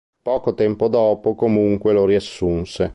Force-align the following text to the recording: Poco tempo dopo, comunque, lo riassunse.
Poco 0.23 0.55
tempo 0.55 0.87
dopo, 0.87 1.35
comunque, 1.35 1.93
lo 1.93 2.05
riassunse. 2.05 2.89